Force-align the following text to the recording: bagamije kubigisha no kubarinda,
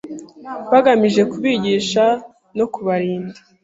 bagamije 0.71 1.21
kubigisha 1.31 2.03
no 2.57 2.65
kubarinda, 2.73 3.37